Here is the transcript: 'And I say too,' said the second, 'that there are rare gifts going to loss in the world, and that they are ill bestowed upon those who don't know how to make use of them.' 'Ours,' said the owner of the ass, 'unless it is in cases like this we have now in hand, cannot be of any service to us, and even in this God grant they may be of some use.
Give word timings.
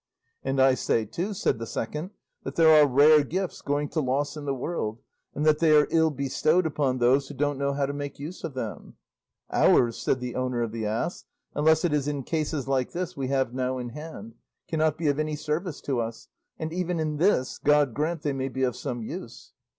'And 0.41 0.59
I 0.59 0.73
say 0.73 1.05
too,' 1.05 1.35
said 1.35 1.59
the 1.59 1.67
second, 1.67 2.09
'that 2.41 2.55
there 2.55 2.73
are 2.73 2.87
rare 2.87 3.23
gifts 3.23 3.61
going 3.61 3.87
to 3.89 4.01
loss 4.01 4.35
in 4.35 4.45
the 4.45 4.53
world, 4.55 4.97
and 5.35 5.45
that 5.45 5.59
they 5.59 5.75
are 5.77 5.85
ill 5.91 6.09
bestowed 6.09 6.65
upon 6.65 6.97
those 6.97 7.27
who 7.27 7.35
don't 7.35 7.59
know 7.59 7.73
how 7.73 7.85
to 7.85 7.93
make 7.93 8.17
use 8.17 8.43
of 8.43 8.55
them.' 8.55 8.95
'Ours,' 9.51 9.99
said 9.99 10.19
the 10.19 10.33
owner 10.33 10.63
of 10.63 10.71
the 10.71 10.87
ass, 10.87 11.25
'unless 11.53 11.85
it 11.85 11.93
is 11.93 12.07
in 12.07 12.23
cases 12.23 12.67
like 12.67 12.93
this 12.93 13.15
we 13.15 13.27
have 13.27 13.53
now 13.53 13.77
in 13.77 13.89
hand, 13.89 14.33
cannot 14.67 14.97
be 14.97 15.05
of 15.07 15.19
any 15.19 15.35
service 15.35 15.79
to 15.81 15.99
us, 15.99 16.29
and 16.57 16.73
even 16.73 16.99
in 16.99 17.17
this 17.17 17.59
God 17.59 17.93
grant 17.93 18.23
they 18.23 18.33
may 18.33 18.49
be 18.49 18.63
of 18.63 18.75
some 18.75 19.03
use. 19.03 19.51